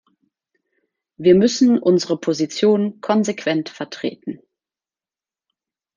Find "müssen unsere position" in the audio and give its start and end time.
1.35-3.01